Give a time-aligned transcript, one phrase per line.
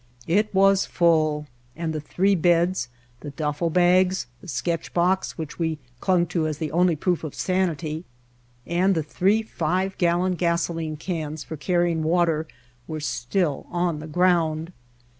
[0.25, 1.45] It was full,
[1.75, 6.57] and the three beds, the duffle bags, the sketch box which we clung to as
[6.57, 8.05] the only proof of sanity,
[8.65, 12.47] and the three five gallon gasoline cans for carrying water
[12.87, 14.73] were still on the ground.